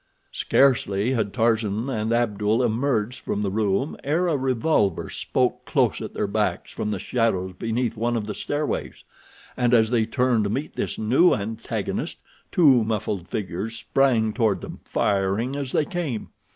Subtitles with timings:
[0.31, 6.15] Scarcely had Tarzan and Abdul emerged from the room ere a revolver spoke close at
[6.15, 9.03] their backs from the shadows beneath one of the stairways,
[9.55, 12.17] and as they turned to meet this new antagonist,
[12.51, 16.29] two muffled figures sprang toward them, firing as they came.